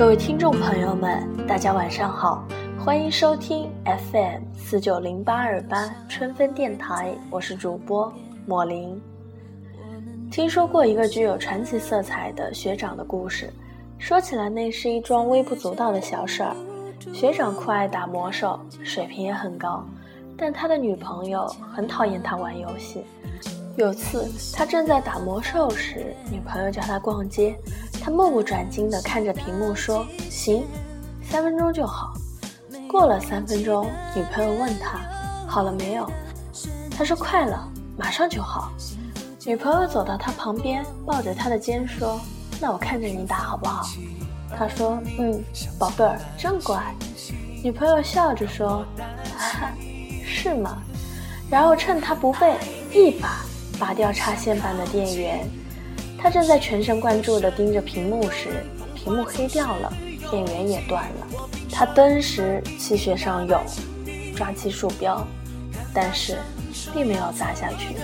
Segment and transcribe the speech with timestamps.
[0.00, 2.42] 各位听众朋友们，大家晚上好，
[2.82, 8.10] 欢迎收听 FM 四九零八二八春分电台，我是主播
[8.46, 8.98] 莫林。
[10.30, 13.52] 听说过一个具有传奇色彩的学长的故事，
[13.98, 16.56] 说起来那是一桩微不足道的小事儿。
[17.12, 19.84] 学长酷爱打魔兽，水平也很高，
[20.34, 23.04] 但他的女朋友很讨厌他玩游戏。
[23.80, 27.56] 有次他正在打魔兽时，女朋友叫他逛街。
[28.02, 30.66] 他目不转睛地看着屏幕说：“行，
[31.22, 32.12] 三分钟就好。”
[32.86, 35.00] 过了三分钟，女朋友问他
[35.48, 36.06] ：“好了没有？”
[36.94, 37.66] 他说：“快了，
[37.96, 38.70] 马上就好。”
[39.46, 42.20] 女朋友走到他旁边，抱着他的肩说
[42.60, 43.86] ：“那我看着你打好不好？”
[44.58, 45.42] 他说：“嗯，
[45.78, 46.78] 宝贝儿，真乖。”
[47.64, 48.84] 女朋友笑着说
[49.38, 49.72] ：“哈哈，
[50.22, 50.82] 是吗？”
[51.50, 52.58] 然后趁他不备，
[52.92, 53.40] 一把
[53.80, 55.40] 拔掉插线板的电源。
[56.16, 58.62] 他正在全神贯注地盯着屏幕时，
[58.94, 59.90] 屏幕黑掉了，
[60.30, 61.26] 电源也断了。
[61.72, 63.58] 他登时气血上涌，
[64.36, 65.26] 抓起鼠标，
[65.94, 66.36] 但是
[66.92, 67.96] 并没有砸下去。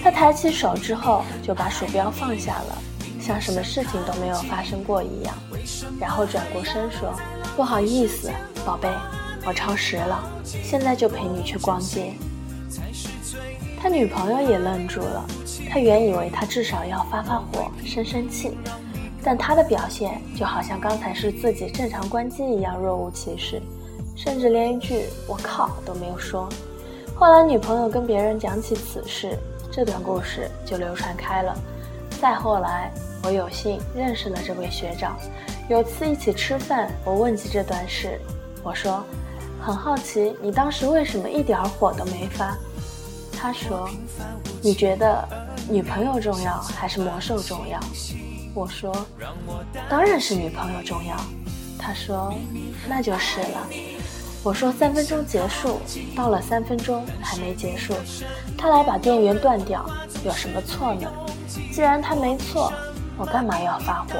[0.00, 2.78] 他抬起手之后，就把鼠标放下了，
[3.20, 5.34] 像什么事情都没有发生过一样。
[6.00, 7.12] 然后转过身说
[7.56, 8.30] ：“不好意思，
[8.64, 8.88] 宝贝，
[9.44, 12.12] 我超时了，现在就陪你去逛街。”
[13.80, 15.24] 他女朋友也愣住了。
[15.70, 18.56] 他原以为他至少要发发火、生生气，
[19.22, 23.60] 但他的表现就好像刚才是自己正常关机一样若无其事，
[24.16, 26.48] 甚至连一句“我靠”都没有说。
[27.14, 29.36] 后来女朋友跟别人讲起此事，
[29.70, 31.56] 这段故事就流传开了。
[32.20, 32.90] 再后来，
[33.22, 35.16] 我有幸认识了这位学长，
[35.68, 38.20] 有次一起吃饭，我问起这段事，
[38.62, 39.04] 我说
[39.60, 42.56] ：“很好奇，你当时为什么一点火都没发？”
[43.40, 43.88] 他说
[44.60, 45.28] ：“你觉得？”
[45.70, 47.78] 女朋友重要还是魔兽重要？
[48.54, 48.90] 我说，
[49.86, 51.14] 当然是女朋友重要。
[51.78, 52.32] 他说，
[52.88, 53.68] 那就是了。
[54.42, 55.78] 我说三分钟结束，
[56.16, 57.92] 到了三分钟还没结束，
[58.56, 59.84] 他来把电源断掉，
[60.24, 61.12] 有什么错呢？
[61.70, 62.72] 既然他没错，
[63.18, 64.18] 我干嘛要发火？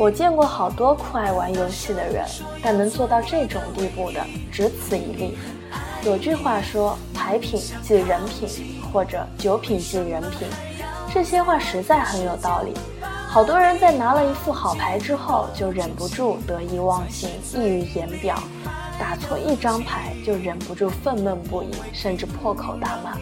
[0.00, 2.26] 我见过好多酷爱玩游戏的人，
[2.60, 5.38] 但能做到这种地步的，只此一例。
[6.04, 8.48] 有句话说，牌品即人品。
[8.94, 10.46] 或者酒品即人品，
[11.12, 12.72] 这些话实在很有道理。
[13.26, 18.36] 好多人在拿了一副好牌之后，就忍不住得意忘形、溢于言表；
[18.96, 23.18] 打错一张牌，就忍不住愤懑不已，甚至破口大骂。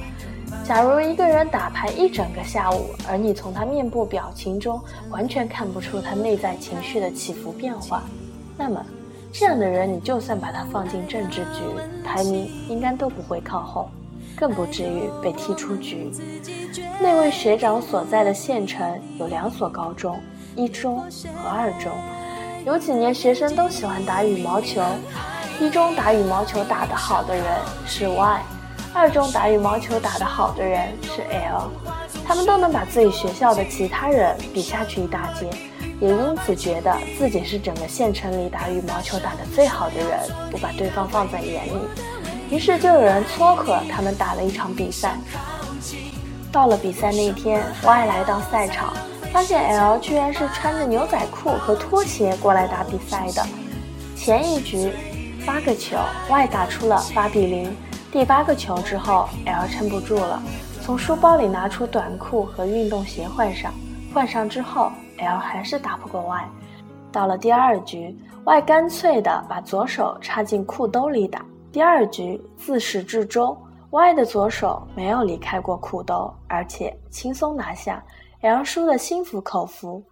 [0.62, 4.78] 假如一个人打牌一整个下午，而你从他面部表情中
[5.08, 8.02] 完全看不出他内在情绪的起伏变化，
[8.58, 8.84] 那么
[9.32, 11.62] 这样的人，你就算把他放进政治局，
[12.04, 13.90] 排名应该都不会靠后。
[14.34, 16.10] 更不至于被踢出局。
[17.00, 20.18] 那位学长所在的县城有两所高中，
[20.56, 21.04] 一中
[21.36, 21.92] 和二中。
[22.64, 24.82] 有几年学生都喜欢打羽毛球，
[25.60, 27.44] 一中打羽毛球打得好的人
[27.86, 28.42] 是 Y，
[28.92, 31.70] 二中打羽毛球打得好的人是 L。
[32.24, 35.48] 他们都能把自己学校的其他人比下去一大截，
[36.02, 40.18] 也因此觉得自己是整个县城里打羽毛球打得最好的人，
[40.50, 41.78] 不把对方放在眼里。
[42.50, 45.16] 于是就有人撮合他们打了一场比赛。
[46.50, 48.92] 到了比赛那天，Y 来到赛场，
[49.32, 53.46] 发现 L 居然是穿着牛仔裤和拖鞋过来打比赛的。
[54.16, 54.92] 前一局
[55.46, 55.96] 八个球
[56.28, 57.72] ，Y 打出了八比零。
[58.10, 60.42] 第八个球之后，L 撑不住了，
[60.84, 63.72] 从书包里拿出短裤和运动鞋换上。
[64.12, 66.48] 换上之后，L 还是打不过 Y。
[67.10, 71.44] 到了第二局，Y 干脆的把左手插进裤兜里打。
[71.70, 73.56] 第二局自始至终
[73.90, 78.02] ，Y 的左手没有离开过裤兜，而且轻松拿下
[78.40, 80.02] ，L 输的心服口服。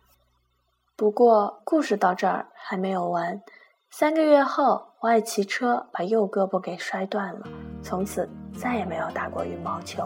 [0.97, 3.41] 不过故事到这儿还没有完，
[3.91, 7.41] 三个月后，Y 骑车把右胳膊给摔断了，
[7.82, 10.04] 从此再也没有打过羽毛球。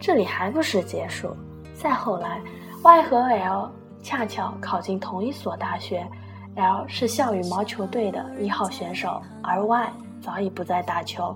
[0.00, 1.36] 这里还不是结束，
[1.74, 2.40] 再后来
[2.82, 3.70] ，Y 和 L
[4.02, 6.06] 恰巧考进同一所大学
[6.56, 9.92] ，L 是校羽毛球队的一号选手，而 Y。
[10.20, 11.34] 早已不再打球，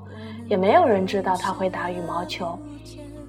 [0.49, 2.59] 也没有人知道他会打羽毛球。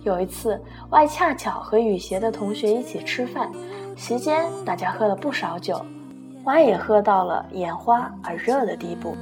[0.02, 0.60] 有一次
[0.90, 3.50] ，Y 恰巧和羽协的同学一起吃饭，
[3.96, 5.80] 席间大家喝了不少酒
[6.44, 9.16] ，Y 也喝到了眼花耳热的地步。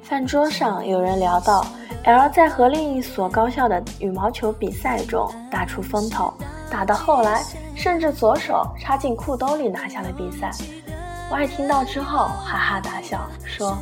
[0.00, 1.66] 饭桌上有人聊到
[2.04, 6.32] ，L 在和另一所高校的羽毛球比赛中大出风头，
[6.70, 7.42] 打到后来
[7.74, 10.50] 甚至左手插进裤兜里拿下了比赛。
[11.30, 13.76] Y 听到之后哈哈大笑，说。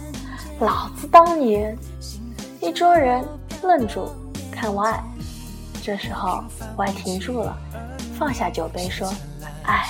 [0.59, 1.77] 老子当年，
[2.63, 3.23] 一桌人
[3.63, 4.09] 愣住
[4.51, 5.05] 看 Y，
[5.83, 6.43] 这时候
[6.79, 7.55] Y 停住了，
[8.19, 9.13] 放下酒杯说
[9.69, 9.87] ：“哎，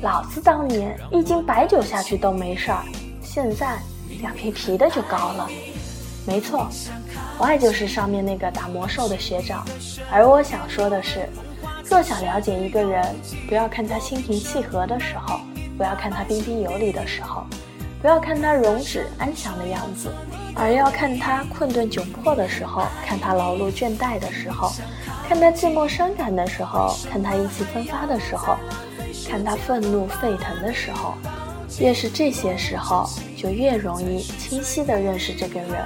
[0.00, 2.84] 老子当年一斤白酒下去都没事儿，
[3.20, 3.78] 现在
[4.20, 5.48] 两瓶啤的就高了。
[6.24, 6.68] 没错，
[7.36, 9.66] 我爱就是上面那个打魔兽的学长。
[10.08, 11.28] 而我想说的是，
[11.90, 13.04] 若想了解一个人，
[13.48, 15.40] 不要看他心平气和的时候，
[15.76, 17.44] 不要看他彬彬有礼的时候，
[18.00, 20.08] 不要看他容止安详的样子，
[20.54, 24.72] 而要看他困顿窘迫的时候，看他劳碌倦怠的时候，
[25.28, 28.56] 看他寂寞伤感的时候，看他意气风发的时候。
[29.28, 31.14] 看他愤怒沸腾的时候，
[31.80, 35.84] 越是这些时候，就越容易清晰地认识这个人。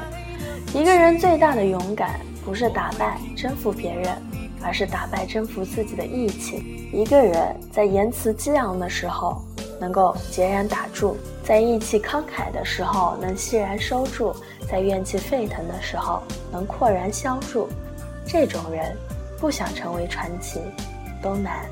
[0.74, 4.16] 一个人最大的勇敢，不是打败征服别人，
[4.62, 6.88] 而是打败征服自己的义气。
[6.92, 9.42] 一个人在言辞激昂的时候，
[9.80, 14.34] 能够截然打住；在意气慷慨的时候，能欣然收住；
[14.70, 16.22] 在怨气沸腾的时候，
[16.52, 17.68] 能阔然消住。
[18.26, 18.96] 这种人，
[19.38, 20.60] 不想成为传奇，
[21.22, 21.66] 都难。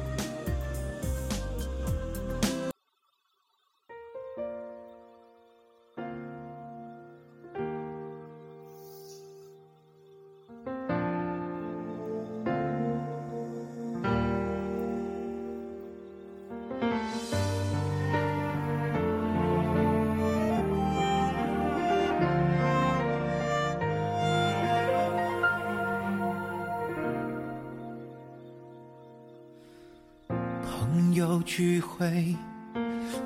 [31.22, 32.34] 有聚会，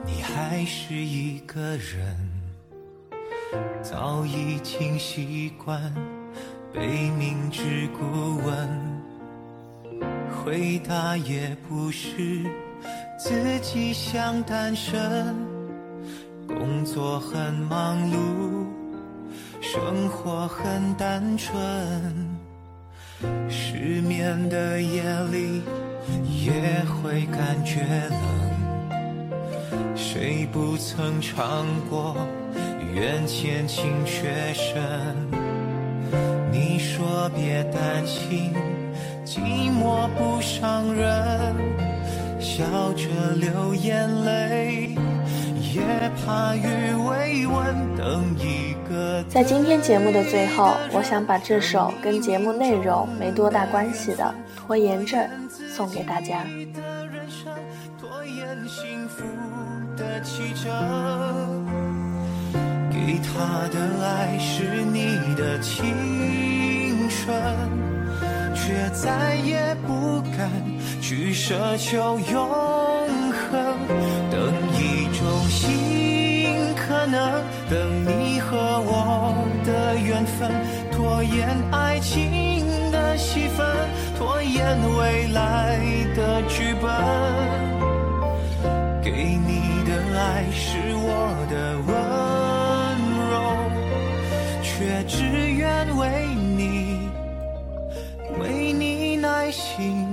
[0.04, 2.14] 你还是一个人，
[3.82, 5.81] 早已经习惯
[6.75, 8.69] 被明知故问，
[10.31, 12.44] 回答也不是
[13.19, 15.34] 自己想单身，
[16.46, 18.66] 工作很忙碌，
[19.62, 21.56] 生活很单纯，
[23.49, 25.02] 失眠的夜
[25.32, 25.62] 里。
[26.28, 26.52] 也
[26.84, 27.80] 会感觉
[28.10, 28.18] 冷，
[29.96, 32.16] 谁不曾尝过
[32.94, 34.76] 缘浅情却深？
[36.52, 38.52] 你说别担心，
[39.24, 41.54] 寂寞不伤人，
[42.38, 44.94] 笑着流眼泪，
[45.74, 45.82] 也
[46.24, 47.96] 怕雨未温。
[47.96, 48.75] 等一。
[49.28, 55.20] 在今天节目的最后，我想把这首跟节目内容没多大关系的《拖延症》。
[55.76, 56.42] 送给大家。
[62.90, 67.36] 给他的爱是你的青春，
[68.54, 70.50] 却再也不敢
[71.02, 73.76] 去奢求永恒。
[74.30, 75.95] 等一种新
[76.86, 79.34] 可能，等你和我
[79.64, 80.50] 的缘分，
[80.92, 83.66] 拖延爱情的戏份。
[84.16, 85.78] 拖延未来
[86.14, 86.88] 的剧本，
[89.02, 91.94] 给你的爱是我的温
[93.30, 93.34] 柔，
[94.62, 97.10] 却只愿为你，
[98.40, 100.06] 为你耐心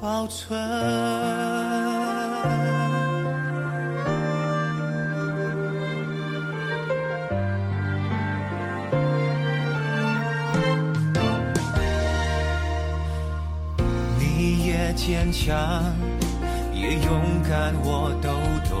[0.00, 1.85] 保存。
[14.18, 15.56] 你也坚强
[16.72, 18.28] 也勇敢，我都
[18.68, 18.74] 懂。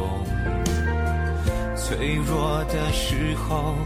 [1.76, 3.76] 脆弱的时候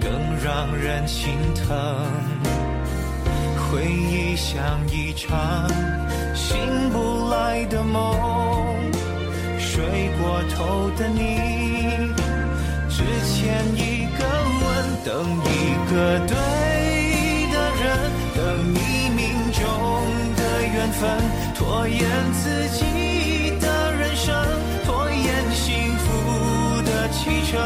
[0.00, 0.10] 更
[0.44, 1.64] 让人心疼。
[3.68, 5.68] 回忆像一场
[6.34, 6.56] 醒
[6.90, 8.14] 不来的梦，
[9.58, 11.18] 睡过头的你，
[12.88, 13.80] 之前一，
[15.06, 15.46] 等一
[15.88, 16.34] 个对
[17.52, 17.86] 的人，
[18.34, 18.42] 等
[18.74, 19.22] 你命
[19.52, 19.62] 中
[20.34, 21.08] 的缘分。
[21.54, 22.82] 拖延自己
[23.60, 24.34] 的人生，
[24.84, 27.62] 拖延幸福的启程。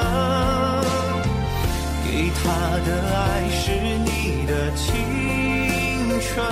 [2.05, 2.43] 给他
[2.85, 3.73] 的爱是
[4.05, 4.87] 你的青
[6.21, 6.45] 春，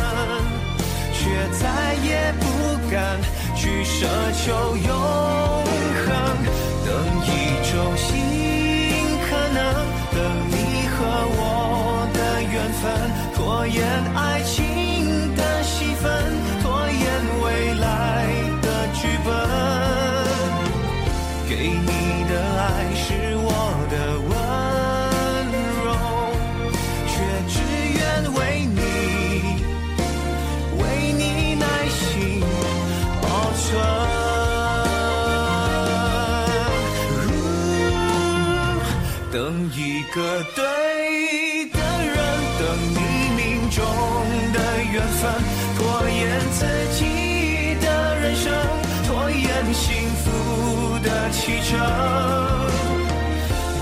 [1.13, 1.21] 却
[1.59, 2.45] 再也不
[2.91, 3.21] 敢
[3.55, 4.09] 去奢
[4.43, 4.89] 求永
[6.07, 6.09] 恒。
[6.87, 6.89] 等
[7.27, 7.29] 一
[7.71, 7.77] 种
[12.81, 13.85] 分，拖延
[14.15, 16.11] 爱情的戏份。
[16.63, 17.03] 拖延
[17.43, 17.87] 未来
[18.63, 19.29] 的剧本，
[21.49, 21.91] 给你
[22.29, 23.07] 的爱是
[23.37, 23.49] 我
[23.91, 23.95] 的
[24.29, 24.31] 温
[25.85, 25.87] 柔，
[27.07, 27.13] 却
[27.49, 27.57] 只
[27.95, 27.99] 愿
[28.35, 28.79] 为你，
[30.79, 30.83] 为
[31.13, 31.23] 你
[31.55, 31.99] 耐心
[33.23, 33.67] 保存。
[39.31, 39.37] 等
[39.75, 40.17] 一个
[40.55, 40.65] 对
[51.49, 51.81] 启程。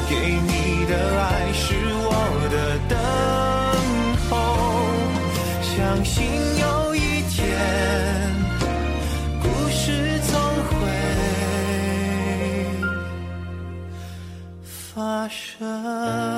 [0.08, 2.10] 给你的爱是我
[2.48, 2.96] 的等
[4.30, 4.32] 候，
[5.74, 6.14] 相信
[6.60, 7.42] 有一天，
[9.42, 10.32] 故事总
[10.68, 10.70] 会
[14.62, 16.35] 发生。